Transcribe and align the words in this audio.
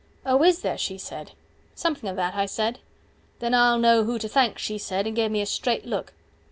Oh 0.25 0.41
is 0.41 0.63
there, 0.63 0.79
she 0.79 0.97
said. 0.97 1.33
Something 1.75 2.09
o' 2.09 2.15
that, 2.15 2.33
I 2.33 2.47
said. 2.47 2.79
150 3.37 3.37
Then 3.45 3.53
I'll 3.53 3.77
know 3.77 4.03
who 4.03 4.17
to 4.17 4.27
thank, 4.27 4.57
she 4.57 4.79
said, 4.79 5.05
and 5.05 5.15
give 5.15 5.31
me 5.31 5.41
a 5.41 5.45
straight 5.45 5.85
look. 5.85 6.15